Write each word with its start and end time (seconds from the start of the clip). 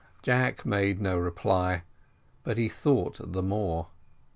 Jack 0.23 0.65
made 0.65 0.99
no 0.99 1.15
reply, 1.15 1.83
but 2.43 2.57
he 2.57 2.67
thought 2.67 3.19
the 3.21 3.43
more. 3.43 3.89